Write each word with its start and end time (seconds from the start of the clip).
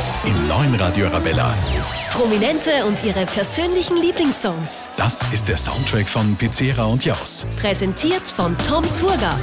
Jetzt 0.00 0.14
im 0.24 0.48
neuen 0.48 0.74
Radio 0.76 1.08
Arabella. 1.08 1.54
Prominente 2.10 2.86
und 2.86 3.04
ihre 3.04 3.26
persönlichen 3.26 3.98
Lieblingssongs. 3.98 4.88
Das 4.96 5.30
ist 5.30 5.46
der 5.46 5.58
Soundtrack 5.58 6.08
von 6.08 6.36
Pizzera 6.36 6.86
und 6.86 7.04
Jaus. 7.04 7.46
Präsentiert 7.60 8.22
von 8.22 8.56
Tom 8.66 8.82
Turga. 8.98 9.38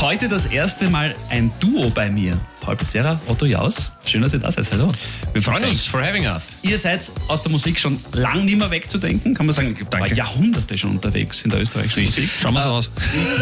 Heute 0.00 0.26
das 0.26 0.46
erste 0.46 0.90
Mal 0.90 1.14
ein 1.28 1.52
Duo 1.60 1.88
bei 1.90 2.08
mir. 2.08 2.36
Pizzera, 2.74 3.20
Otto 3.26 3.46
Jaus. 3.46 3.92
Schön, 4.04 4.22
dass 4.22 4.32
ihr 4.32 4.40
da 4.40 4.50
seid. 4.50 4.70
Hallo. 4.72 4.92
Wir 5.32 5.42
freuen 5.42 5.62
Thanks 5.62 5.76
uns 5.76 5.86
for 5.86 6.00
having 6.00 6.26
us. 6.26 6.42
Ihr 6.62 6.78
seid 6.78 7.10
aus 7.28 7.42
der 7.42 7.52
Musik 7.52 7.78
schon 7.78 8.02
lang 8.12 8.44
nicht 8.44 8.56
mehr 8.56 8.70
wegzudenken, 8.70 9.34
kann 9.34 9.46
man 9.46 9.54
sagen. 9.54 9.76
Ich 9.78 9.86
Danke. 9.88 10.14
Jahrhunderte 10.14 10.76
schon 10.76 10.90
unterwegs 10.90 11.42
in 11.42 11.50
der 11.50 11.62
österreichischen 11.62 12.04
Musik. 12.04 12.30
Schauen 12.40 12.54
wir 12.54 12.62
so 12.62 12.68
aus. 12.68 12.90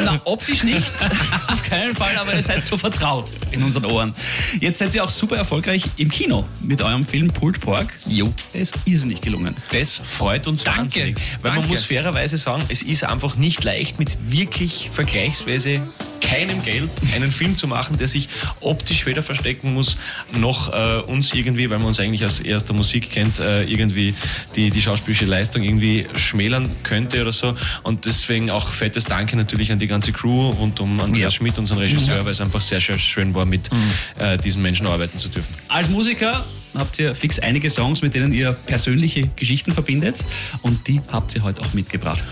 Na, 0.04 0.20
optisch 0.24 0.64
nicht. 0.64 0.92
Auf 1.48 1.62
keinen 1.62 1.94
Fall, 1.94 2.16
aber 2.18 2.34
ihr 2.34 2.42
seid 2.42 2.64
so 2.64 2.76
vertraut 2.76 3.32
in 3.50 3.62
unseren 3.62 3.84
Ohren. 3.86 4.14
Jetzt 4.60 4.78
seid 4.78 4.94
ihr 4.94 5.04
auch 5.04 5.10
super 5.10 5.36
erfolgreich 5.36 5.84
im 5.96 6.10
Kino 6.10 6.46
mit 6.62 6.82
eurem 6.82 7.04
Film 7.04 7.28
Pulled 7.28 7.60
Pork. 7.60 7.92
Jo. 8.06 8.32
Der 8.52 8.60
ist 8.62 8.74
irrsinnig 8.84 9.20
gelungen. 9.20 9.56
Das 9.72 10.00
freut 10.04 10.46
uns 10.46 10.64
Danke. 10.64 10.80
wahnsinnig. 10.80 11.16
Weil 11.40 11.52
man 11.52 11.60
Danke. 11.60 11.68
muss 11.68 11.84
fairerweise 11.84 12.36
sagen, 12.36 12.62
es 12.68 12.82
ist 12.82 13.04
einfach 13.04 13.36
nicht 13.36 13.64
leicht, 13.64 13.98
mit 13.98 14.16
wirklich 14.28 14.90
vergleichsweise 14.92 15.82
keinem 16.20 16.62
Geld 16.62 16.90
einen 17.14 17.30
Film 17.30 17.54
zu 17.54 17.68
machen, 17.68 17.98
der 17.98 18.08
sich 18.08 18.28
optisch 18.60 19.02
weder 19.14 19.22
verstecken 19.22 19.74
muss, 19.74 19.96
noch 20.32 20.72
äh, 20.72 21.00
uns 21.02 21.32
irgendwie, 21.34 21.70
weil 21.70 21.78
man 21.78 21.86
uns 21.86 22.00
eigentlich 22.00 22.24
aus 22.24 22.40
erster 22.40 22.72
Musik 22.72 23.10
kennt, 23.10 23.38
äh, 23.38 23.62
irgendwie 23.62 24.14
die, 24.56 24.70
die 24.70 24.82
schauspielerische 24.82 25.26
Leistung 25.26 25.62
irgendwie 25.62 26.06
schmälern 26.16 26.68
könnte 26.82 27.22
oder 27.22 27.32
so. 27.32 27.54
Und 27.84 28.06
deswegen 28.06 28.50
auch 28.50 28.68
fettes 28.68 29.04
Danke 29.04 29.36
natürlich 29.36 29.70
an 29.70 29.78
die 29.78 29.86
ganze 29.86 30.12
Crew 30.12 30.50
rund 30.50 30.80
um 30.80 30.98
Andreas 30.98 31.34
Ja. 31.34 31.38
Schmidt, 31.38 31.58
unseren 31.58 31.78
Regisseur, 31.78 32.24
weil 32.24 32.32
es 32.32 32.40
einfach 32.40 32.60
sehr, 32.60 32.80
sehr 32.80 32.98
schön 32.98 33.34
war, 33.34 33.46
mit 33.46 33.70
äh, 34.18 34.36
diesen 34.38 34.62
Menschen 34.62 34.86
arbeiten 34.86 35.18
zu 35.18 35.28
dürfen. 35.28 35.54
Als 35.68 35.88
Musiker 35.88 36.44
habt 36.74 36.98
ihr 36.98 37.14
fix 37.14 37.38
einige 37.38 37.70
Songs, 37.70 38.02
mit 38.02 38.14
denen 38.14 38.32
ihr 38.32 38.52
persönliche 38.52 39.28
Geschichten 39.36 39.70
verbindet. 39.70 40.24
Und 40.62 40.88
die 40.88 41.00
habt 41.12 41.34
ihr 41.36 41.44
heute 41.44 41.60
auch 41.60 41.72
mitgebracht. 41.72 42.22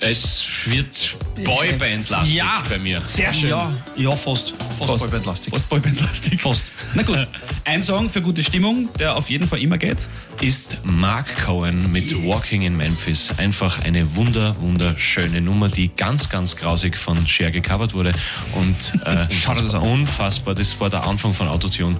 Es 0.00 0.46
wird 0.66 1.16
Boyband-lastig 1.44 2.40
bei 2.70 2.78
mir. 2.78 3.02
Sehr 3.02 3.32
schön. 3.32 3.48
Ja, 3.50 3.72
ja, 3.96 4.12
fast. 4.12 4.54
Fast, 4.78 4.90
Fast. 4.90 5.04
Boyband-lastig. 5.10 5.50
Fast 5.52 5.68
Boyband-lastig. 5.68 6.40
Fast. 6.40 6.72
Na 6.94 7.02
gut. 7.02 7.26
Ein 7.64 7.82
Song 7.82 8.08
für 8.08 8.20
gute 8.20 8.42
Stimmung, 8.44 8.88
der 8.98 9.16
auf 9.16 9.28
jeden 9.28 9.48
Fall 9.48 9.60
immer 9.60 9.76
geht. 9.76 9.98
ist 10.40 10.78
Mark 10.84 11.44
Cohen 11.44 11.90
mit 11.90 12.14
Walking 12.24 12.62
in 12.62 12.76
Memphis. 12.76 13.38
Einfach 13.38 13.80
eine 13.82 14.14
wunder, 14.14 14.54
wunderschöne 14.60 15.40
Nummer, 15.40 15.68
die 15.68 15.88
ganz, 15.94 16.28
ganz 16.28 16.56
grausig 16.56 16.96
von 16.96 17.26
Cher 17.26 17.50
gecovert 17.50 17.92
wurde. 17.92 18.12
Und 18.54 18.94
äh, 19.04 19.26
Schau 19.30 19.54
dir 19.54 19.62
das 19.62 19.74
an. 19.74 19.82
unfassbar. 19.82 20.54
Das 20.54 20.78
war 20.80 20.90
der 20.90 21.04
Anfang 21.06 21.34
von 21.34 21.48
Autotune. 21.48 21.96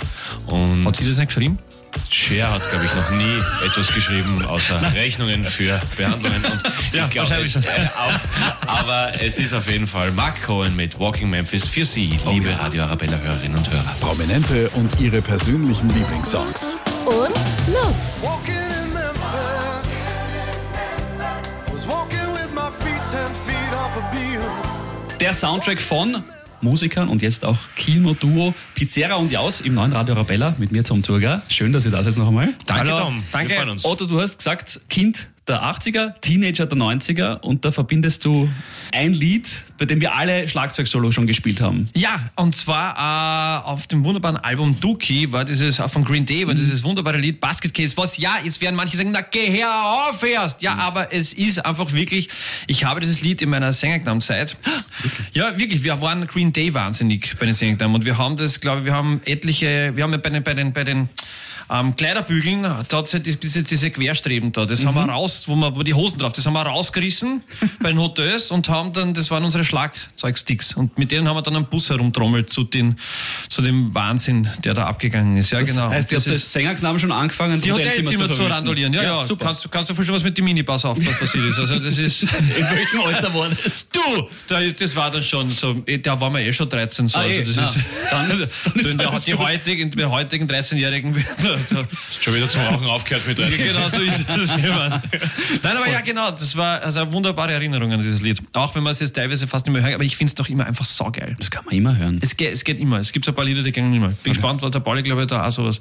Und 0.47 0.87
Hat 0.87 0.97
sie 0.97 1.07
das 1.09 1.19
nicht 1.19 1.27
geschrieben? 1.29 1.59
Cher 2.11 2.53
hat, 2.53 2.69
glaube 2.71 2.85
ich, 2.85 2.95
noch 2.95 3.11
nie 3.11 3.67
etwas 3.67 3.93
geschrieben, 3.93 4.45
außer 4.45 4.81
Rechnungen 4.95 5.45
für 5.45 5.81
Behandlungen. 5.97 6.45
Und 6.45 6.63
Ja, 6.93 7.05
ich 7.05 7.11
glaub, 7.11 7.29
wahrscheinlich 7.29 7.55
es, 7.55 7.65
äh, 7.67 7.69
auch, 7.97 8.69
aber 8.69 9.13
es 9.21 9.39
ist 9.39 9.53
auf 9.55 9.71
jeden 9.71 9.87
Fall 9.87 10.11
Mark 10.13 10.43
Cohen 10.45 10.75
mit 10.77 10.99
Walking 10.99 11.31
Memphis 11.31 11.69
für 11.69 11.85
Sie, 11.85 12.19
liebe 12.27 12.59
Radio 12.59 12.85
Arabella-Hörerinnen 12.85 13.57
und 13.57 13.71
Hörer. 13.71 13.97
Prominente 14.01 14.69
und 14.71 14.99
ihre 15.01 15.23
persönlichen 15.23 15.89
Lieblingssongs. 15.95 16.77
Und 17.07 17.35
los! 17.73 18.19
Der 25.21 25.33
Soundtrack 25.33 25.81
von 25.81 26.23
Musikern 26.63 27.09
und 27.09 27.23
jetzt 27.23 27.45
auch 27.45 27.59
Kino-Duo 27.77 28.55
Pizzera 28.75 29.15
und 29.17 29.31
Jaus 29.31 29.61
im 29.61 29.75
neuen 29.75 29.93
Radio 29.93 30.15
Arabella 30.15 30.55
mit 30.59 30.73
mir, 30.73 30.85
Tom 30.85 31.03
Turga. 31.03 31.43
Schön, 31.49 31.73
dass 31.73 31.85
ihr 31.85 31.91
da 31.91 32.03
seid 32.03 32.17
noch 32.17 32.29
einmal. 32.29 32.55
Danke, 32.67 32.93
Hallo, 32.93 33.05
Tom. 33.05 33.23
danke. 33.33 33.51
Wir 33.51 33.57
freuen 33.57 33.71
uns. 33.71 33.85
Otto, 33.85 34.07
du 34.07 34.21
hast 34.21 34.39
gesagt, 34.39 34.81
Kind 34.89 35.29
der 35.49 35.63
80er, 35.63 36.15
Teenager 36.21 36.67
der 36.67 36.79
90er 36.79 37.41
und 37.41 37.65
da 37.65 37.73
verbindest 37.73 38.25
du 38.25 38.49
ein 38.93 39.13
Lied, 39.13 39.65
bei 39.79 39.85
dem 39.85 40.01
wir 40.01 40.15
alle 40.15 40.49
Schlagzeugsolo 40.49 41.11
schon 41.13 41.27
gespielt 41.27 41.61
haben. 41.61 41.89
Ja, 41.95 42.21
und 42.37 42.55
zwar 42.55 43.63
äh, 43.65 43.67
auf 43.67 43.87
dem 43.87 44.05
wunderbaren 44.05 44.37
Album 44.37 44.79
Dookie 44.81 45.33
war 45.33 45.45
dieses, 45.45 45.79
äh, 45.79 45.89
von 45.89 46.05
Green 46.05 46.27
Day, 46.27 46.47
war 46.47 46.55
dieses 46.55 46.85
wunderbare 46.85 47.19
Lied 47.19 47.41
Basket 47.41 47.73
Case, 47.73 47.97
was 47.97 48.19
ja, 48.19 48.37
jetzt 48.43 48.61
werden 48.61 48.77
manche 48.77 48.97
sagen, 48.97 49.11
na 49.13 49.21
geh 49.21 49.51
her 49.51 49.71
auf 50.09 50.23
erst. 50.23 50.63
Ja, 50.63 50.77
aber 50.77 51.13
es 51.13 51.33
ist 51.33 51.65
einfach 51.65 51.93
wirklich, 51.93 52.29
ich 52.67 52.85
habe 52.85 53.01
dieses 53.01 53.21
Lied 53.21 53.43
in 53.43 53.51
meiner 53.51 53.73
Sängerknamm-Zeit. 53.73 54.57
Ja, 55.33 55.59
wirklich, 55.59 55.85
wir 55.85 56.01
waren 56.01 56.27
Green 56.27 56.53
Day 56.53 56.73
wahnsinnig 56.75 57.37
bei 57.39 57.47
den 57.47 57.55
Sängerknamm 57.55 57.95
und 57.95 58.05
wir 58.05 58.19
haben 58.19 58.37
das, 58.37 58.61
glaube 58.61 58.81
ich, 58.81 58.87
wir 58.87 58.95
haben 58.95 59.21
etliche, 59.25 59.93
wir 59.95 60.03
haben 60.05 60.13
ja 60.13 60.19
bei 60.19 60.31
den, 60.31 60.43
bei 60.43 60.55
den, 60.55 60.73
bei 60.73 60.85
den 60.85 61.09
ähm, 61.71 61.95
Kleiderbügeln, 61.97 62.63
da 62.63 62.79
hat 62.99 63.13
ja 63.13 63.19
diese, 63.19 63.63
diese 63.63 63.91
Querstreben 63.91 64.53
da, 64.53 64.65
das 64.67 64.85
haben 64.87 64.95
wir 64.95 65.05
raus, 65.13 65.45
wo 65.47 65.55
wir, 65.57 65.75
wo 65.75 65.83
die 65.83 65.95
Hosen 65.95 66.19
drauf, 66.19 66.33
das 66.33 66.47
haben 66.47 66.55
wir 66.55 66.63
rausgerissen 66.63 67.43
bei 67.83 67.91
den 67.91 67.99
Hotels 67.99 68.51
und 68.51 68.69
haben 68.69 68.93
dann, 68.93 69.13
das 69.15 69.31
waren 69.31 69.45
unsere 69.45 69.65
Schlagzeugsticks 69.65 70.75
und 70.75 70.97
mit 70.99 71.11
denen 71.11 71.29
haben 71.29 71.37
wir 71.37 71.43
dann 71.43 71.57
einen 71.57 71.67
Bus 71.67 71.91
herumtrommelt 71.91 72.51
zu, 72.51 72.65
den, 72.65 72.97
zu 73.49 73.63
dem 73.63 73.95
Wahnsinn, 73.95 74.49
der 74.65 74.75
da 74.75 74.87
abgegangen 74.87 75.37
ist. 75.37 75.51
Ja, 75.51 75.61
Das 75.61 75.69
genau. 75.71 75.91
heißt, 75.91 76.11
ihr 76.13 76.19
das 76.19 76.27
habt 76.27 76.37
ist 76.37 76.53
Sängerknaben 76.53 76.99
schon 76.99 77.13
angefangen, 77.13 77.61
die 77.61 77.73
Hotelzimmer 77.73 78.11
zu 78.11 78.17
verwüsten. 78.17 78.47
randolieren. 78.47 78.93
Ja, 78.95 79.03
ja, 79.03 79.25
super. 79.25 79.47
Kannst, 79.47 79.65
du- 79.65 79.69
kannst 79.69 79.91
du 79.91 79.95
vorstellen, 79.95 80.17
was 80.17 80.25
mit 80.25 80.37
dem 80.39 80.45
Minipass 80.45 80.85
auf 80.85 80.99
passiert 81.19 81.45
ist. 81.45 81.59
Also 81.59 81.79
das 81.79 81.99
ist... 81.99 82.23
In 82.59 82.65
welchem 82.71 83.01
Alter 83.03 83.33
war 83.35 83.49
das? 83.51 83.89
Du, 83.91 84.01
da, 84.47 84.61
das 84.63 84.97
war 84.97 85.11
dann 85.11 85.23
schon 85.23 85.51
so, 85.51 85.83
eh, 85.87 85.99
da 85.99 86.21
waren 86.21 86.33
wir 86.33 86.41
eh 86.41 86.53
schon 86.53 86.69
13 86.69 87.09
so. 87.09 87.19
Ah, 87.19 87.25
eh, 87.27 87.39
also 87.41 87.53
das 87.53 87.57
na, 87.57 87.65
ist, 87.65 87.77
dann- 88.11 88.29
dann 88.29 88.81
ist 88.85 88.99
der, 89.01 89.09
alles 89.11 89.25
die 89.25 89.35
heutigen, 89.35 89.91
die 89.91 90.05
heutigen 90.05 90.47
13-Jährigen, 90.47 91.15
da, 91.71 91.87
Schon 92.21 92.35
wieder 92.35 92.49
zum 92.49 92.63
Rauchen 92.63 92.87
aufgehört 92.87 93.27
mit 93.27 93.39
ja, 93.39 93.49
genau 93.49 93.89
so 93.89 94.01
ist 94.01 94.21
es. 94.29 94.51
Nein, 94.51 95.77
aber 95.77 95.89
ja, 95.91 96.01
genau, 96.01 96.31
das 96.31 96.57
war 96.57 96.81
also 96.83 97.01
eine 97.01 97.13
wunderbare 97.13 97.53
Erinnerung 97.53 97.93
an 97.93 98.01
dieses 98.01 98.23
Lied. 98.23 98.41
Auch 98.53 98.75
wenn 98.75 98.83
man 98.83 98.93
es 98.93 99.01
jetzt 99.01 99.15
teilweise 99.15 99.47
fast 99.47 99.67
nicht 99.67 99.73
mehr 99.75 99.83
hört, 99.83 99.95
aber 99.95 100.05
ich 100.05 100.17
finde 100.17 100.31
es 100.31 100.35
doch 100.35 100.49
immer 100.49 100.67
einfach 100.67 100.85
saugeil. 100.85 101.37
Das 101.39 101.51
kann 101.51 101.65
man 101.65 101.75
immer 101.75 101.97
hören. 101.97 102.19
Es 102.23 102.37
geht, 102.37 102.53
es 102.53 102.65
geht 102.65 102.81
immer. 102.81 102.99
Es 102.99 103.13
gibt 103.13 103.25
so 103.25 103.33
ein 103.33 103.35
paar 103.35 103.45
Lieder, 103.45 103.63
die 103.63 103.73
gehen 103.73 103.93
immer. 103.93 104.09
Bin 104.09 104.33
gespannt, 104.33 104.63
was 104.63 104.71
der 104.71 104.81
Pauli, 104.81 105.03
glaube 105.03 105.23
ich, 105.23 105.27
da 105.29 105.47
auch 105.47 105.51
sowas, 105.51 105.81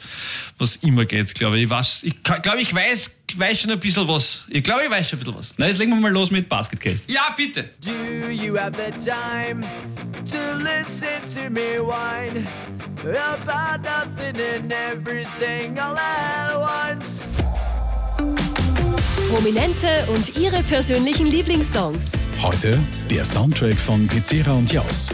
was 0.57 0.77
immer 0.77 1.05
geht, 1.05 1.33
glaube 1.35 1.57
ich. 1.57 1.63
Ich 1.63 1.69
weiß, 1.69 2.03
ich 2.03 2.23
glaube, 2.23 2.61
ich 2.61 2.73
weiß, 2.73 3.11
weiß 3.35 3.61
schon 3.61 3.71
ein 3.71 3.79
bisschen 3.79 4.07
was. 4.07 4.45
Ich 4.49 4.63
glaube, 4.63 4.83
ich 4.85 4.91
weiß 4.91 5.09
schon 5.09 5.19
ein 5.19 5.25
bisschen 5.25 5.37
was. 5.37 5.53
Na, 5.57 5.67
jetzt 5.67 5.79
legen 5.79 5.91
wir 5.91 5.99
mal 5.99 6.11
los 6.11 6.31
mit 6.31 6.47
Basket 6.47 6.79
Case. 6.79 7.03
Ja, 7.07 7.33
bitte. 7.35 7.69
Do 7.83 8.29
you 8.29 8.57
have 8.57 8.73
the 8.77 8.91
time 9.03 9.65
to 10.25 10.37
listen 10.57 11.21
to 11.33 11.49
me 11.49 11.79
whine 11.79 12.47
about 13.03 13.83
nothing 13.83 14.39
and 14.39 14.71
everything? 14.71 15.66
Prominente 19.29 19.87
und 20.07 20.37
ihre 20.37 20.63
persönlichen 20.63 21.27
Lieblingssongs. 21.27 22.11
Heute 22.41 22.79
der 23.09 23.25
Soundtrack 23.25 23.77
von 23.77 24.07
Pizzera 24.07 24.53
und 24.53 24.71
Jaus. 24.71 25.09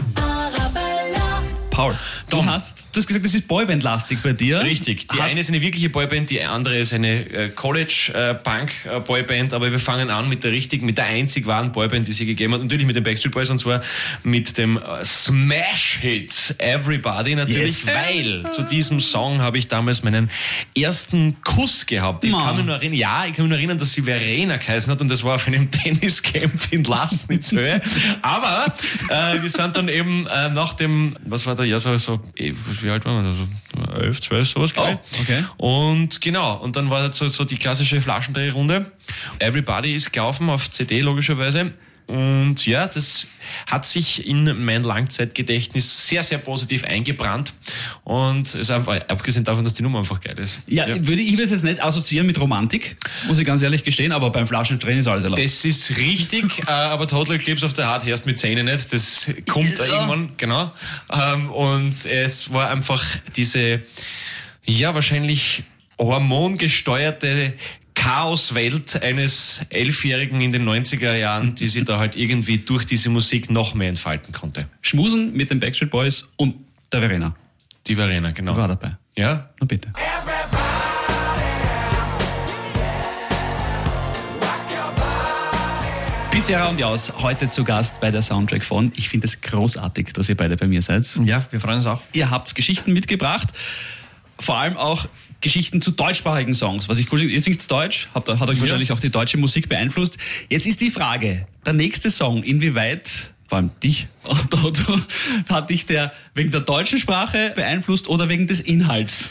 Paul, 1.74 1.94
du 2.30 2.44
hast, 2.46 2.88
du 2.92 3.00
hast 3.00 3.06
gesagt, 3.08 3.24
das 3.24 3.34
ist 3.34 3.48
Boyband-lastig 3.48 4.20
bei 4.22 4.32
dir. 4.32 4.60
Richtig. 4.60 5.08
Die 5.08 5.16
Hat- 5.20 5.28
eine 5.28 5.40
ist 5.40 5.48
eine 5.48 5.60
wirkliche 5.60 5.88
Boyband, 5.90 6.30
die 6.30 6.40
andere 6.42 6.78
ist 6.78 6.92
eine 6.94 7.28
äh, 7.28 7.48
College-Punk-Boyband. 7.48 9.52
Aber 9.52 9.70
wir 9.72 9.78
fangen 9.80 10.08
an 10.10 10.28
mit 10.28 10.44
der 10.44 10.52
richtigen, 10.52 10.86
mit 10.86 10.98
der 10.98 11.06
einzig 11.06 11.46
wahren 11.46 11.72
Boyband, 11.72 12.06
die 12.06 12.12
sie 12.12 12.26
gegeben 12.26 12.54
hat. 12.54 12.62
Natürlich 12.62 12.86
mit 12.86 12.94
den 12.96 13.02
Backstreet 13.04 13.32
Boys 13.32 13.50
und 13.50 13.58
zwar 13.58 13.82
mit 14.22 14.56
dem 14.56 14.76
äh, 14.76 15.04
Smash-Hit 15.04 16.54
Everybody 16.58 17.34
natürlich, 17.34 17.84
Yes. 17.84 17.88
weil 17.88 18.44
zu 18.52 18.62
diesem 18.62 19.00
Song 19.00 19.40
habe 19.40 19.58
ich 19.58 19.66
damals 19.68 20.02
meinen 20.04 20.30
ersten 20.76 21.36
Kuss 21.42 21.86
gehabt. 21.86 22.24
Ich 22.24 22.32
kann 22.32 22.56
mich 22.56 22.66
nur 22.66 22.76
erinnern, 22.76 22.98
ja, 22.98 23.24
ich 23.26 23.32
kann 23.32 23.44
mich 23.46 23.50
nur 23.50 23.58
erinnern, 23.58 23.78
dass 23.78 23.92
sie 23.92 24.02
Verena 24.02 24.56
geheißen 24.58 24.92
hat 24.92 25.00
und 25.00 25.08
das 25.08 25.24
war 25.24 25.34
auf 25.36 25.46
einem 25.46 25.70
Tenniscamp 25.70 26.68
in 26.70 26.84
Lasnitzhöhe. 26.84 27.80
Aber 28.22 28.66
äh, 29.10 29.40
wir 29.42 29.50
sind 29.50 29.74
dann 29.76 29.88
eben 29.88 30.26
äh, 30.26 30.50
nach 30.50 30.74
dem, 30.74 31.16
was 31.24 31.46
war 31.46 31.54
da, 31.56 31.63
ja, 31.64 31.78
so, 31.78 31.96
so 31.98 32.20
eh, 32.36 32.52
wie 32.80 32.90
alt 32.90 33.04
waren 33.04 33.24
wir 33.24 33.30
da? 33.30 33.34
So 33.34 33.46
elf, 34.00 34.20
zwölf, 34.20 34.48
sowas, 34.48 34.72
glaube. 34.72 34.98
Oh, 35.02 35.20
okay. 35.20 35.44
Und 35.56 36.20
genau, 36.20 36.56
und 36.56 36.76
dann 36.76 36.90
war 36.90 37.06
das 37.06 37.18
so, 37.18 37.28
so 37.28 37.44
die 37.44 37.56
klassische 37.56 38.00
Flaschendrehrunde. 38.00 38.92
Everybody 39.38 39.94
ist 39.94 40.12
gelaufen 40.12 40.50
auf 40.50 40.70
CD, 40.70 41.00
logischerweise. 41.00 41.72
Und 42.06 42.66
ja, 42.66 42.86
das 42.86 43.28
hat 43.66 43.86
sich 43.86 44.26
in 44.26 44.64
mein 44.64 44.82
Langzeitgedächtnis 44.82 46.06
sehr, 46.06 46.22
sehr 46.22 46.38
positiv 46.38 46.84
eingebrannt. 46.84 47.54
Und 48.04 48.46
es 48.46 48.54
ist 48.54 48.70
einfach, 48.70 49.00
abgesehen 49.08 49.44
davon, 49.44 49.64
dass 49.64 49.74
die 49.74 49.82
Nummer 49.82 50.00
einfach 50.00 50.20
geil 50.20 50.38
ist. 50.38 50.60
Ja, 50.66 50.86
Würde, 50.86 51.22
ich 51.22 51.32
würde 51.32 51.44
es 51.44 51.50
jetzt 51.50 51.64
nicht 51.64 51.82
assoziieren 51.82 52.26
mit 52.26 52.38
Romantik, 52.38 52.96
muss 53.26 53.38
ich 53.38 53.46
ganz 53.46 53.62
ehrlich 53.62 53.84
gestehen, 53.84 54.12
aber 54.12 54.30
beim 54.30 54.46
Flaschendrehen 54.46 54.98
ist 54.98 55.06
alles 55.06 55.24
erlaubt. 55.24 55.42
Das 55.42 55.64
ist 55.64 55.96
richtig, 55.96 56.58
äh, 56.66 56.70
aber 56.70 57.06
Total 57.06 57.36
Eclipse 57.36 57.64
of 57.64 57.74
the 57.74 57.82
Heart 57.82 58.04
herrscht 58.04 58.26
mit 58.26 58.38
Zähnen 58.38 58.66
nicht. 58.66 58.92
Das 58.92 59.28
kommt 59.48 59.78
irgendwann, 59.78 60.30
genau. 60.36 60.72
Ähm, 61.10 61.50
Und 61.50 62.04
es 62.04 62.52
war 62.52 62.70
einfach 62.70 63.02
diese, 63.34 63.82
ja, 64.64 64.94
wahrscheinlich 64.94 65.62
hormongesteuerte 65.98 67.54
Chaoswelt 68.04 69.02
eines 69.02 69.64
Elfjährigen 69.70 70.38
in 70.42 70.52
den 70.52 70.68
90er 70.68 71.14
Jahren, 71.14 71.54
die 71.54 71.70
sich 71.70 71.86
da 71.86 71.98
halt 71.98 72.16
irgendwie 72.16 72.58
durch 72.58 72.84
diese 72.84 73.08
Musik 73.08 73.50
noch 73.50 73.72
mehr 73.72 73.88
entfalten 73.88 74.30
konnte. 74.34 74.66
Schmusen 74.82 75.32
mit 75.32 75.48
den 75.48 75.58
Backstreet 75.58 75.88
Boys 75.88 76.26
und 76.36 76.54
der 76.92 77.00
Verena. 77.00 77.34
Die 77.86 77.94
Verena, 77.94 78.32
genau. 78.32 78.52
Die 78.52 78.58
war 78.58 78.68
dabei. 78.68 78.98
Ja? 79.16 79.48
Na 79.58 79.66
bitte. 79.66 79.90
Pizzeria 86.30 86.68
und 86.68 86.78
Jaus, 86.78 87.10
heute 87.22 87.48
zu 87.48 87.64
Gast 87.64 88.00
bei 88.00 88.10
der 88.10 88.20
Soundtrack 88.20 88.64
von. 88.64 88.92
Ich 88.96 89.08
finde 89.08 89.24
es 89.24 89.40
großartig, 89.40 90.12
dass 90.12 90.28
ihr 90.28 90.36
beide 90.36 90.58
bei 90.58 90.66
mir 90.66 90.82
seid. 90.82 91.10
Ja, 91.24 91.42
wir 91.50 91.58
freuen 91.58 91.76
uns 91.76 91.86
auch. 91.86 92.02
Ihr 92.12 92.28
habt 92.28 92.54
Geschichten 92.54 92.92
mitgebracht, 92.92 93.48
vor 94.38 94.58
allem 94.58 94.76
auch 94.76 95.08
Geschichten 95.44 95.82
zu 95.82 95.90
deutschsprachigen 95.90 96.54
Songs. 96.54 96.88
Was 96.88 96.98
ich 96.98 97.12
cool 97.12 97.18
finde, 97.18 97.34
ihr 97.34 97.40
singt 97.42 97.70
Deutsch, 97.70 98.08
hat, 98.14 98.26
hat 98.28 98.48
euch 98.48 98.58
wahrscheinlich 98.60 98.90
auch 98.92 98.98
die 98.98 99.10
deutsche 99.10 99.36
Musik 99.36 99.68
beeinflusst. 99.68 100.16
Jetzt 100.48 100.66
ist 100.66 100.80
die 100.80 100.90
Frage, 100.90 101.46
der 101.66 101.74
nächste 101.74 102.08
Song, 102.10 102.42
inwieweit 102.42 103.33
vor 103.46 103.58
allem 103.58 103.70
dich, 103.82 104.06
Otto, 104.24 104.72
hat 105.48 105.70
dich 105.70 105.86
der 105.86 106.12
wegen 106.34 106.50
der 106.50 106.62
deutschen 106.62 106.98
Sprache 106.98 107.52
beeinflusst 107.54 108.08
oder 108.08 108.28
wegen 108.28 108.46
des 108.46 108.60
Inhalts? 108.60 109.28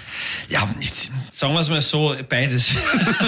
Ja, 0.49 0.67
jetzt, 0.79 1.11
sagen 1.31 1.53
wir 1.53 1.59
es 1.59 1.69
mal 1.69 1.81
so, 1.81 2.15
beides. 2.29 2.75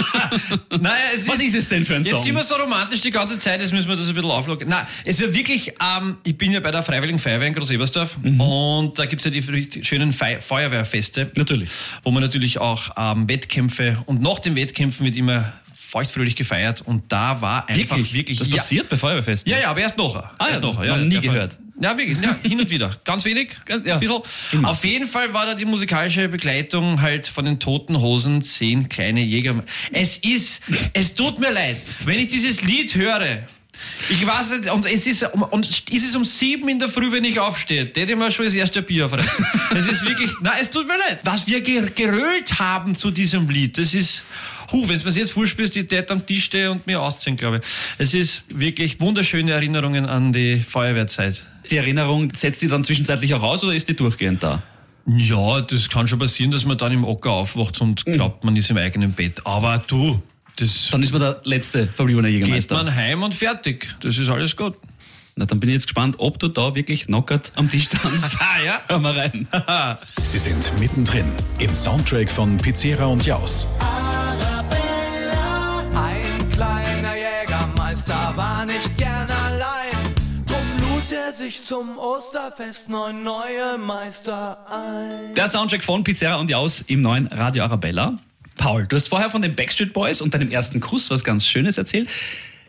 naja, 0.80 0.96
es 1.14 1.26
Was 1.28 1.40
ist 1.40 1.54
es 1.54 1.68
denn 1.68 1.84
für 1.84 1.96
ein 1.96 2.02
Jetzt 2.02 2.12
Song? 2.12 2.22
sind 2.22 2.34
wir 2.34 2.44
so 2.44 2.54
romantisch 2.54 3.00
die 3.00 3.10
ganze 3.10 3.38
Zeit, 3.38 3.60
jetzt 3.60 3.72
müssen 3.72 3.88
wir 3.88 3.96
das 3.96 4.08
ein 4.08 4.14
bisschen 4.14 4.30
auflockern. 4.30 4.68
Nein, 4.68 4.86
es 5.04 5.20
ist 5.20 5.26
ja 5.26 5.34
wirklich, 5.34 5.74
ähm, 5.82 6.16
ich 6.24 6.38
bin 6.38 6.52
ja 6.52 6.60
bei 6.60 6.70
der 6.70 6.82
Freiwilligen 6.82 7.18
Feuerwehr 7.18 7.48
in 7.48 7.54
Groß-Ebersdorf 7.54 8.16
und 8.22 8.98
da 8.98 9.06
gibt's 9.06 9.24
ja 9.24 9.30
die 9.30 9.42
schönen 9.84 10.12
Fei 10.12 10.40
Feuerwehrfeste. 10.40 11.30
Natürlich. 11.34 11.68
Wo 12.02 12.10
man 12.10 12.22
natürlich 12.22 12.58
auch 12.58 12.90
ähm, 12.96 13.28
Wettkämpfe 13.28 13.98
und 14.06 14.22
nach 14.22 14.38
den 14.38 14.54
Wettkämpfen 14.54 15.04
wird 15.04 15.16
immer 15.16 15.52
feuchtfröhlich 15.96 16.36
gefeiert 16.36 16.82
und 16.82 17.10
da 17.10 17.40
war 17.40 17.66
einfach 17.70 17.96
wirklich, 17.96 18.12
Wirklich? 18.12 18.38
Das 18.38 18.48
ja, 18.48 18.56
passiert 18.56 18.88
bei 18.90 18.98
Feuerwehrfesten? 18.98 19.50
ja, 19.50 19.58
ja, 19.60 19.70
aber 19.70 19.80
erst 19.80 19.96
nachher. 19.96 20.30
Ah, 20.36 20.48
erst 20.48 20.60
ja, 20.62 20.66
noch 20.68 20.98
nie 20.98 21.08
der 21.10 21.22
Fall. 21.22 21.32
gehört. 21.32 21.58
Ja, 21.80 21.96
wirklich, 21.96 22.18
ja, 22.22 22.36
hin 22.42 22.60
und 22.60 22.68
wieder. 22.68 22.90
Ganz 23.04 23.24
wenig, 23.24 23.48
Ja. 23.84 23.96
bisschen. 23.96 24.20
Immer. 24.52 24.70
Auf 24.70 24.84
jeden 24.84 25.08
Fall 25.08 25.32
war 25.32 25.46
da 25.46 25.54
die 25.54 25.64
musikalische 25.64 26.28
Begleitung 26.28 27.00
halt 27.00 27.26
von 27.26 27.46
den 27.46 27.58
Toten 27.58 27.98
Hosen, 28.00 28.42
zehn 28.42 28.88
kleine 28.90 29.20
Jäger. 29.20 29.62
Es 29.92 30.18
ist, 30.18 30.60
es 30.92 31.14
tut 31.14 31.38
mir 31.38 31.50
leid, 31.52 31.76
wenn 32.04 32.18
ich 32.18 32.28
dieses 32.28 32.62
Lied 32.62 32.94
höre. 32.94 33.38
Ich 34.08 34.26
weiß 34.26 34.52
nicht, 34.52 34.70
und 34.70 34.86
es 34.86 35.06
ist, 35.06 35.22
um, 35.34 35.42
und 35.42 35.68
ist 35.68 36.08
es 36.08 36.14
um 36.14 36.24
sieben 36.24 36.68
in 36.68 36.78
der 36.78 36.88
Früh, 36.88 37.10
wenn 37.10 37.24
ich 37.24 37.40
aufstehe, 37.40 37.86
der 37.86 38.04
hätte 38.04 38.16
mir 38.16 38.30
schon 38.30 38.44
das 38.44 38.54
erste 38.54 38.82
Bier 38.82 39.08
fressen. 39.08 39.44
Es 39.74 39.88
ist 39.88 40.04
wirklich, 40.04 40.30
na, 40.42 40.52
es 40.60 40.70
tut 40.70 40.86
mir 40.86 40.98
leid. 40.98 41.20
Was 41.24 41.46
wir 41.46 41.60
ger 41.60 41.82
gerölt 41.90 42.58
haben 42.58 42.94
zu 42.94 43.10
diesem 43.10 43.48
Lied, 43.48 43.78
das 43.78 43.94
ist, 43.94 44.24
hu, 44.72 44.88
wenn 44.88 44.96
es 44.96 45.04
mir 45.04 45.10
jetzt 45.10 45.32
vorspielst, 45.32 45.74
die 45.74 45.86
Dad 45.86 46.10
am 46.10 46.24
Tisch 46.24 46.44
stehe 46.44 46.70
und 46.70 46.86
mir 46.86 47.00
ausziehen, 47.00 47.36
glaube 47.36 47.58
ich. 47.58 47.62
Es 47.98 48.14
ist 48.14 48.44
wirklich 48.48 49.00
wunderschöne 49.00 49.52
Erinnerungen 49.52 50.06
an 50.06 50.32
die 50.32 50.60
Feuerwehrzeit. 50.60 51.44
Die 51.70 51.76
Erinnerung 51.76 52.32
setzt 52.34 52.62
die 52.62 52.68
dann 52.68 52.84
zwischenzeitlich 52.84 53.34
auch 53.34 53.42
aus 53.42 53.64
oder 53.64 53.74
ist 53.74 53.88
die 53.88 53.96
durchgehend 53.96 54.42
da? 54.42 54.62
Ja, 55.06 55.60
das 55.60 55.88
kann 55.88 56.08
schon 56.08 56.18
passieren, 56.18 56.50
dass 56.50 56.64
man 56.64 56.76
dann 56.78 56.92
im 56.92 57.04
Ocker 57.04 57.30
aufwacht 57.30 57.80
und 57.80 58.04
glaubt, 58.04 58.42
man 58.42 58.56
ist 58.56 58.70
im 58.70 58.76
eigenen 58.76 59.12
Bett. 59.12 59.40
Aber 59.44 59.78
du, 59.78 60.20
das 60.56 60.88
Dann 60.90 61.02
ist 61.02 61.12
man 61.12 61.20
der 61.20 61.40
letzte 61.44 61.86
verbliebene 61.88 62.28
geht 62.30 62.40
Jägermeister. 62.40 62.74
man 62.76 62.94
heim 62.94 63.22
und 63.22 63.34
fertig. 63.34 63.94
Das 64.00 64.16
ist 64.18 64.28
alles 64.28 64.56
gut. 64.56 64.74
Na, 65.38 65.44
dann 65.44 65.60
bin 65.60 65.68
ich 65.68 65.74
jetzt 65.74 65.86
gespannt, 65.86 66.16
ob 66.18 66.38
du 66.38 66.48
da 66.48 66.74
wirklich 66.74 67.04
knockert 67.06 67.52
am 67.56 67.70
Tisch 67.70 67.88
tanzt. 67.90 68.38
Ah, 68.40 68.62
ja? 68.64 68.80
Hör 68.88 68.98
mal 68.98 69.12
rein. 69.18 69.46
Sie 70.22 70.38
sind 70.38 70.72
mittendrin 70.80 71.30
im 71.58 71.74
Soundtrack 71.74 72.30
von 72.30 72.56
Pizzeria 72.56 73.04
und 73.04 73.24
Jaus. 73.26 73.66
Ein 75.94 76.50
kleiner 76.50 77.14
Jägermeister 77.16 78.32
war 78.34 78.64
nicht 78.64 78.96
gern 78.96 79.28
allein. 79.30 80.14
Drum 80.46 80.66
lud 80.80 81.12
er 81.12 81.32
sich 81.34 81.64
zum 81.64 81.98
Osterfest 81.98 82.88
neun 82.88 83.22
neue 83.22 83.76
Meister 83.78 84.58
ein. 84.70 85.34
Der 85.34 85.48
Soundtrack 85.48 85.82
von 85.84 86.02
Pizzeria 86.02 86.36
und 86.36 86.48
Jaus 86.50 86.82
im 86.86 87.02
neuen 87.02 87.26
Radio 87.26 87.64
Arabella. 87.64 88.14
Paul, 88.56 88.86
du 88.86 88.96
hast 88.96 89.08
vorher 89.08 89.30
von 89.30 89.42
den 89.42 89.54
Backstreet 89.54 89.92
Boys 89.92 90.20
und 90.20 90.34
deinem 90.34 90.50
ersten 90.50 90.80
Kuss 90.80 91.10
was 91.10 91.24
ganz 91.24 91.46
Schönes 91.46 91.78
erzählt. 91.78 92.08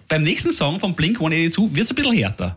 Beim 0.10 0.24
nächsten 0.24 0.52
Song 0.52 0.80
von 0.80 0.96
Blink 0.96 1.18
182 1.18 1.76
wird 1.76 1.84
es 1.84 1.92
ein 1.92 1.96
bisschen 1.96 2.14
härter. 2.14 2.56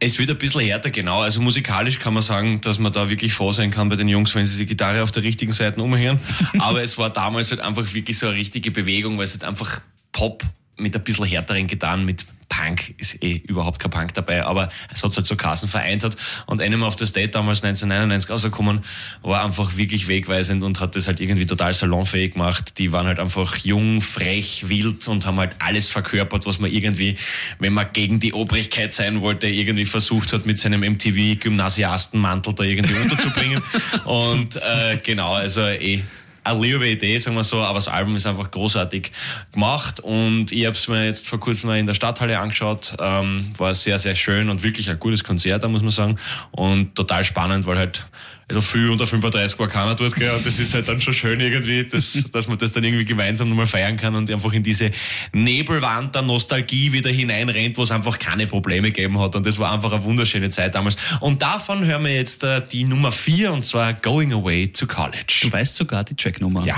Es 0.00 0.18
wird 0.18 0.30
ein 0.30 0.36
bisschen 0.36 0.60
härter, 0.60 0.90
genau. 0.90 1.22
Also 1.22 1.40
musikalisch 1.40 1.98
kann 1.98 2.12
man 2.12 2.22
sagen, 2.22 2.60
dass 2.60 2.78
man 2.78 2.92
da 2.92 3.08
wirklich 3.08 3.32
froh 3.32 3.52
sein 3.52 3.70
kann 3.70 3.88
bei 3.88 3.96
den 3.96 4.08
Jungs, 4.08 4.34
wenn 4.34 4.46
sie 4.46 4.58
die 4.58 4.66
Gitarre 4.66 5.02
auf 5.02 5.10
der 5.10 5.22
richtigen 5.22 5.52
Seite 5.52 5.82
umhören. 5.82 6.20
Aber 6.58 6.82
es 6.82 6.98
war 6.98 7.08
damals 7.08 7.50
halt 7.50 7.62
einfach 7.62 7.94
wirklich 7.94 8.18
so 8.18 8.26
eine 8.26 8.36
richtige 8.36 8.70
Bewegung, 8.70 9.16
weil 9.16 9.24
es 9.24 9.32
halt 9.32 9.44
einfach 9.44 9.80
Pop 10.12 10.42
mit 10.76 10.94
ein 10.94 11.02
bisschen 11.02 11.24
härteren 11.24 11.66
Gitarren, 11.66 12.04
mit 12.04 12.26
Punk 12.60 12.94
ist 12.98 13.22
eh 13.22 13.40
überhaupt 13.46 13.78
kein 13.78 13.90
Punk 13.90 14.14
dabei, 14.14 14.44
aber 14.44 14.68
es 14.92 15.02
hat 15.02 15.16
halt 15.16 15.26
so 15.26 15.36
Kassen 15.36 15.68
vereint 15.68 16.04
hat. 16.04 16.16
Und 16.46 16.60
Animal 16.60 16.88
of 16.88 16.96
the 16.98 17.06
State 17.06 17.28
damals 17.28 17.62
1999 17.62 18.30
rausgekommen, 18.30 18.80
war 19.22 19.44
einfach 19.44 19.76
wirklich 19.76 20.08
wegweisend 20.08 20.62
und 20.62 20.80
hat 20.80 20.96
das 20.96 21.06
halt 21.06 21.20
irgendwie 21.20 21.46
total 21.46 21.72
salonfähig 21.72 22.32
gemacht. 22.32 22.78
Die 22.78 22.92
waren 22.92 23.06
halt 23.06 23.18
einfach 23.18 23.56
jung, 23.56 24.02
frech, 24.02 24.68
wild 24.68 25.08
und 25.08 25.26
haben 25.26 25.38
halt 25.38 25.56
alles 25.58 25.90
verkörpert, 25.90 26.46
was 26.46 26.58
man 26.58 26.70
irgendwie, 26.70 27.16
wenn 27.58 27.72
man 27.72 27.86
gegen 27.92 28.20
die 28.20 28.32
Obrigkeit 28.32 28.92
sein 28.92 29.20
wollte, 29.20 29.46
irgendwie 29.46 29.86
versucht 29.86 30.32
hat, 30.32 30.46
mit 30.46 30.58
seinem 30.58 30.80
MTV-Gymnasiastenmantel 30.80 32.54
da 32.54 32.64
irgendwie 32.64 32.94
unterzubringen. 32.94 33.62
und 34.04 34.56
äh, 34.56 34.98
genau, 35.02 35.34
also 35.34 35.62
eh 35.62 36.02
eine 36.44 36.60
liebe 36.60 36.88
Idee, 36.88 37.18
sagen 37.18 37.36
wir 37.36 37.44
so, 37.44 37.58
aber 37.58 37.74
das 37.74 37.88
Album 37.88 38.16
ist 38.16 38.26
einfach 38.26 38.50
großartig 38.50 39.12
gemacht 39.52 40.00
und 40.00 40.52
ich 40.52 40.64
habe 40.64 40.76
es 40.76 40.88
mir 40.88 41.06
jetzt 41.06 41.28
vor 41.28 41.40
kurzem 41.40 41.68
mal 41.68 41.78
in 41.78 41.86
der 41.86 41.94
Stadthalle 41.94 42.38
angeschaut, 42.38 42.96
ähm, 43.00 43.52
war 43.58 43.74
sehr, 43.74 43.98
sehr 43.98 44.14
schön 44.14 44.48
und 44.48 44.62
wirklich 44.62 44.88
ein 44.90 44.98
gutes 44.98 45.24
Konzert, 45.24 45.62
da 45.62 45.68
muss 45.68 45.82
man 45.82 45.90
sagen 45.90 46.16
und 46.50 46.94
total 46.94 47.24
spannend, 47.24 47.66
weil 47.66 47.78
halt 47.78 48.06
also 48.50 48.60
viel 48.60 48.90
unter 48.90 49.06
35 49.06 49.58
war 49.60 49.68
keiner 49.68 49.94
dort, 49.94 50.16
gell, 50.16 50.30
und 50.30 50.44
das 50.44 50.58
ist 50.58 50.74
halt 50.74 50.88
dann 50.88 51.00
schon 51.00 51.14
schön 51.14 51.38
irgendwie, 51.38 51.84
dass, 51.84 52.24
dass 52.32 52.48
man 52.48 52.58
das 52.58 52.72
dann 52.72 52.82
irgendwie 52.82 53.04
gemeinsam 53.04 53.48
nochmal 53.48 53.68
feiern 53.68 53.96
kann 53.96 54.14
und 54.16 54.28
einfach 54.28 54.52
in 54.52 54.64
diese 54.64 54.90
Nebelwand 55.32 56.16
der 56.16 56.22
Nostalgie 56.22 56.92
wieder 56.92 57.10
hineinrennt, 57.10 57.78
wo 57.78 57.84
es 57.84 57.92
einfach 57.92 58.18
keine 58.18 58.48
Probleme 58.48 58.90
gegeben 58.90 59.20
hat 59.20 59.36
und 59.36 59.46
das 59.46 59.60
war 59.60 59.70
einfach 59.72 59.92
eine 59.92 60.02
wunderschöne 60.02 60.50
Zeit 60.50 60.74
damals 60.74 60.96
und 61.20 61.42
davon 61.42 61.84
hören 61.84 62.02
wir 62.04 62.14
jetzt 62.14 62.42
äh, 62.42 62.60
die 62.66 62.82
Nummer 62.82 63.12
4 63.12 63.52
und 63.52 63.64
zwar 63.64 63.94
Going 63.94 64.32
Away 64.32 64.66
to 64.66 64.86
College. 64.86 65.42
Du 65.42 65.52
weißt 65.52 65.76
sogar 65.76 66.02
die 66.02 66.16
Tracknummer. 66.16 66.66
Ja. 66.66 66.76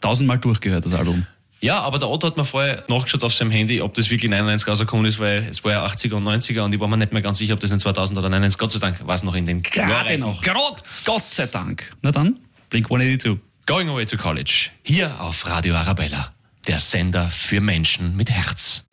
Tausendmal 0.00 0.38
durchgehört, 0.38 0.86
das 0.86 0.94
Album. 0.94 1.26
Ja, 1.60 1.80
aber 1.80 1.98
der 1.98 2.08
Otto 2.08 2.28
hat 2.28 2.36
mir 2.36 2.44
vorher 2.44 2.84
nachgeschaut 2.88 3.24
auf 3.24 3.34
seinem 3.34 3.50
Handy, 3.50 3.80
ob 3.80 3.92
das 3.94 4.10
wirklich 4.10 4.30
99 4.30 4.68
rausgekommen 4.68 5.06
ist, 5.06 5.18
weil 5.18 5.44
es 5.50 5.64
war 5.64 5.72
ja 5.72 5.86
80er 5.86 6.14
und 6.14 6.24
90er 6.24 6.62
und 6.62 6.72
ich 6.72 6.78
war 6.78 6.86
mir 6.86 6.96
nicht 6.96 7.12
mehr 7.12 7.22
ganz 7.22 7.38
sicher, 7.38 7.54
ob 7.54 7.60
das 7.60 7.72
in 7.72 7.80
2000 7.80 8.16
oder 8.16 8.28
99, 8.28 8.58
Gott 8.58 8.72
sei 8.72 8.78
Dank, 8.78 9.04
war 9.04 9.14
es 9.14 9.24
noch 9.24 9.34
in 9.34 9.46
den 9.46 9.62
Gerade 9.62 10.18
noch. 10.18 10.40
Gerade. 10.40 10.82
Gott 11.04 11.24
sei 11.24 11.46
Dank. 11.46 11.90
Na 12.02 12.12
dann, 12.12 12.38
Blink 12.70 12.86
182. 12.86 13.38
Going 13.66 13.88
Away 13.88 14.06
to 14.06 14.16
College. 14.16 14.70
Hier 14.82 15.20
auf 15.20 15.46
Radio 15.46 15.74
Arabella. 15.74 16.32
Der 16.68 16.78
Sender 16.78 17.28
für 17.28 17.60
Menschen 17.60 18.16
mit 18.16 18.30
Herz. 18.30 18.84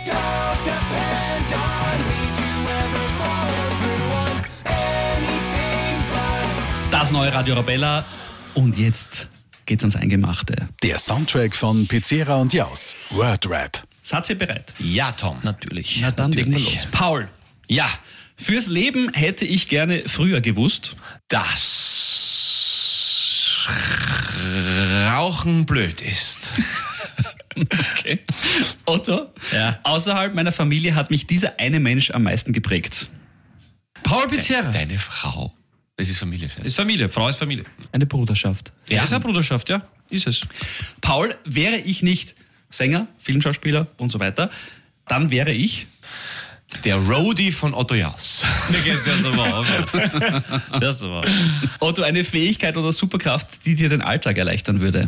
Das 6.90 7.12
neue 7.12 7.32
Radio 7.34 7.54
Arabella. 7.56 8.06
Und 8.54 8.78
jetzt 8.78 9.28
geht's 9.66 9.84
ans 9.84 9.96
Eingemachte. 9.96 10.68
Der 10.84 11.00
Soundtrack 11.00 11.56
von 11.56 11.88
Pizzeria 11.88 12.36
und 12.36 12.54
Jaus. 12.54 12.96
Wordrap. 13.10 13.84
Seid 14.04 14.30
ihr 14.30 14.38
bereit? 14.38 14.74
Ja, 14.80 15.12
Tom. 15.14 15.40
Natürlich. 15.44 16.00
Na 16.02 16.12
dann 16.12 16.32
legen 16.32 16.52
wir 16.52 16.60
los. 16.60 16.88
Paul, 16.92 17.28
Ja, 17.68 17.90
fürs 18.36 18.68
Leben 18.68 19.12
hätte 19.14 19.46
ich 19.46 19.68
gerne 19.68 20.04
früher 20.08 20.42
gewusst. 20.42 20.96
dass 21.28 21.96
Rauchen 25.12 25.66
blöd 25.66 26.02
ist. 26.02 26.52
Okay. 27.58 28.20
Otto, 28.86 29.32
Ja. 29.54 29.80
außerhalb 29.84 30.36
meiner 30.36 30.52
Familie 30.52 30.94
hat 30.94 31.10
mich 31.10 31.26
dieser 31.26 31.58
eine 31.58 31.80
Mensch 31.80 32.12
am 32.12 32.24
meisten 32.24 32.52
geprägt. 32.52 33.08
Paul 34.04 34.28
Pizzerra. 34.28 34.74
Deine 34.74 35.00
Frau. 35.00 35.54
Das 35.98 36.10
ist 36.10 36.18
Familie, 36.18 36.50
Scheiße. 36.50 36.68
Ist 36.68 36.76
Familie, 36.76 37.08
Frau 37.10 37.30
ist 37.30 37.38
Familie. 37.38 37.64
Eine 37.92 38.06
Bruderschaft. 38.06 38.74
Ja. 38.90 39.04
Ist 39.04 39.14
eine 39.14 39.24
Bruderschaft, 39.24 39.70
ja. 39.70 39.82
Ist 40.10 40.28
es. 40.28 40.42
Paul, 41.02 41.36
wäre 41.46 41.78
ich 41.78 42.04
nicht 42.04 42.36
Sänger, 42.70 43.08
Filmschauspieler 43.20 43.88
und 43.98 44.12
so 44.12 44.20
weiter, 44.20 44.50
dann 45.08 45.32
wäre 45.32 45.52
ich 45.52 45.88
Der 46.84 46.98
Roadie 46.98 47.52
von 47.52 47.74
Otto 47.74 47.96
Jaus. 47.96 48.44
Mir 48.70 48.82
geht's 48.82 49.06
ja 49.06 49.18
so 49.18 49.32
auf. 49.32 49.68
Das 50.80 51.02
war. 51.02 51.24
Otto 51.80 52.02
eine 52.02 52.24
Fähigkeit 52.24 52.76
oder 52.76 52.92
Superkraft, 52.92 53.66
die 53.66 53.76
dir 53.76 53.88
den 53.88 54.02
Alltag 54.02 54.38
erleichtern 54.38 54.82
würde. 54.82 55.08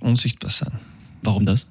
Unsichtbar 0.00 0.50
sein. 0.50 0.80
Warum 1.22 1.46
das? 1.46 1.66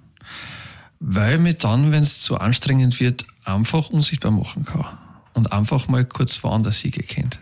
Weil 1.00 1.39
mir 1.39 1.55
dann, 1.55 1.91
wenn 1.91 2.03
es 2.03 2.21
zu 2.21 2.38
anstrengend 2.38 3.00
wird, 3.00 3.25
einfach 3.43 3.89
unsichtbar 3.89 4.31
machen 4.31 4.63
kann. 4.63 4.85
Und 5.33 5.51
einfach 5.51 5.88
mal 5.88 6.05
kurz 6.05 6.41
woanders 6.43 6.79
Siege 6.79 7.03
kennt. 7.03 7.39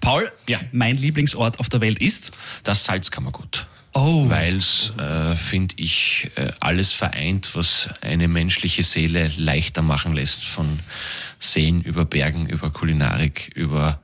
Paul, 0.00 0.30
ja. 0.48 0.60
mein 0.72 0.96
Lieblingsort 0.96 1.58
auf 1.58 1.68
der 1.68 1.80
Welt 1.80 2.00
ist. 2.00 2.32
Das 2.62 2.84
Salzkammergut. 2.84 3.66
Oh. 3.92 4.28
Weil 4.28 4.56
es, 4.56 4.92
äh, 4.98 5.34
finde 5.34 5.74
ich, 5.78 6.30
äh, 6.36 6.52
alles 6.60 6.92
vereint, 6.92 7.50
was 7.54 7.88
eine 8.00 8.28
menschliche 8.28 8.82
Seele 8.82 9.32
leichter 9.36 9.82
machen 9.82 10.14
lässt. 10.14 10.44
Von 10.44 10.78
Seen 11.38 11.80
über 11.80 12.04
Bergen, 12.04 12.46
über 12.46 12.70
Kulinarik, 12.70 13.50
über 13.54 14.00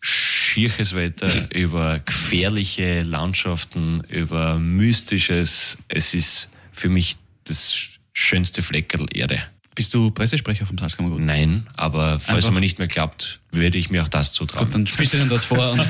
schierches 0.00 0.94
Wetter, 0.94 1.30
über 1.54 2.00
gefährliche 2.00 3.02
Landschaften, 3.02 4.02
über 4.08 4.58
mystisches. 4.58 5.78
Es 5.88 6.12
ist 6.12 6.50
für 6.70 6.90
mich 6.90 7.16
das 7.44 7.74
schönste 8.12 8.60
Fleckerl 8.60 9.06
Erde. 9.14 9.42
Bist 9.74 9.94
du 9.94 10.10
Pressesprecher 10.10 10.66
vom 10.66 10.76
Salzkammergut? 10.76 11.20
Nein, 11.22 11.66
aber 11.76 12.18
falls 12.18 12.28
Einfach- 12.28 12.48
es 12.50 12.54
mir 12.54 12.60
nicht 12.60 12.78
mehr 12.78 12.88
klappt, 12.88 13.40
würde 13.52 13.78
ich 13.78 13.88
mir 13.90 14.02
auch 14.02 14.08
das 14.08 14.32
zutrauen. 14.32 14.66
Gut, 14.66 14.74
dann 14.74 14.86
spielst 14.86 15.14
du 15.14 15.18
dir 15.18 15.26
das 15.26 15.44
vor. 15.44 15.72
Und, 15.72 15.80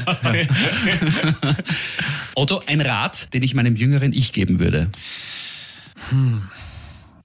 Otto, 2.35 2.63
ein 2.67 2.81
Rat, 2.81 3.33
den 3.35 3.43
ich 3.43 3.55
meinem 3.55 3.75
jüngeren 3.77 4.13
Ich 4.13 4.33
geben 4.33 4.61
würde. 4.61 4.91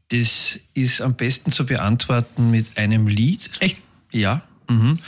Das 0.09 0.59
ist 0.73 1.01
am 1.01 1.15
besten 1.15 1.51
zu 1.51 1.65
beantworten 1.65 2.49
mit 2.51 2.77
einem 2.77 3.07
Lied. 3.07 3.49
Echt? 3.59 3.79
Ja. 4.11 4.41
Mhm. 4.69 4.99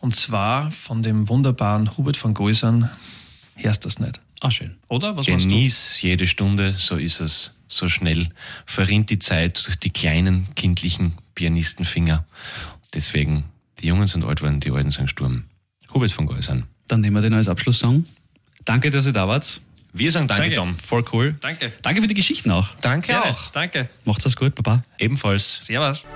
Und 0.00 0.14
zwar 0.14 0.70
von 0.70 1.02
dem 1.02 1.28
wunderbaren 1.28 1.96
Hubert 1.96 2.22
van 2.22 2.34
Goisern. 2.34 2.90
Hörst 3.54 3.84
das 3.84 3.98
nicht? 3.98 4.20
Ah, 4.40 4.50
schön. 4.50 4.76
Oder? 4.88 5.16
Was 5.16 5.26
machst 5.26 5.44
du? 5.44 5.48
Genieß 5.48 6.02
jede 6.02 6.26
Stunde, 6.26 6.72
so 6.72 6.96
ist 6.96 7.20
es, 7.20 7.56
so 7.66 7.88
schnell. 7.88 8.28
Verrinnt 8.66 9.10
die 9.10 9.18
Zeit 9.18 9.66
durch 9.66 9.76
die 9.78 9.90
kleinen 9.90 10.46
kindlichen 10.54 11.14
Pianistenfinger. 11.34 12.24
Deswegen, 12.94 13.44
die 13.80 13.88
Jungen 13.88 14.06
sind 14.06 14.24
alt 14.24 14.42
worden, 14.42 14.60
die 14.60 14.70
Alten 14.70 14.90
sind 14.90 15.10
Sturm. 15.10 15.44
Hubert 15.92 16.12
von 16.12 16.26
Geusern. 16.26 16.66
Dann 16.86 17.00
nehmen 17.00 17.16
wir 17.16 17.22
den 17.22 17.34
als 17.34 17.48
Abschlusssong. 17.48 18.04
Danke, 18.64 18.90
dass 18.90 19.06
ihr 19.06 19.12
da 19.12 19.26
wart. 19.26 19.60
Wir 19.92 20.12
sagen 20.12 20.28
Danke, 20.28 20.42
Danke. 20.42 20.56
Tom. 20.56 20.78
Voll 20.78 21.04
cool. 21.12 21.34
Danke. 21.40 21.72
Danke 21.82 22.02
für 22.02 22.06
die 22.06 22.14
Geschichten 22.14 22.50
auch. 22.50 22.68
Danke 22.80 23.08
Gerne. 23.08 23.30
auch. 23.30 23.50
Danke. 23.50 23.88
Macht's 24.04 24.24
das 24.24 24.36
gut, 24.36 24.54
Baba. 24.54 24.84
Ebenfalls. 24.98 25.60
Servus. 25.62 26.06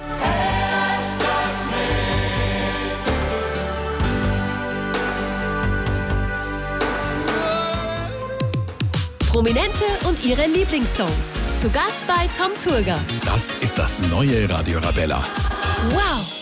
Prominente 9.32 9.86
und 10.06 10.22
ihre 10.22 10.46
Lieblingssongs. 10.46 11.10
Zu 11.58 11.70
Gast 11.70 12.06
bei 12.06 12.28
Tom 12.36 12.52
Turger. 12.62 13.00
Das 13.24 13.54
ist 13.62 13.78
das 13.78 14.02
neue 14.10 14.46
Radio 14.50 14.78
Rabella. 14.78 15.24
Wow! 15.88 16.41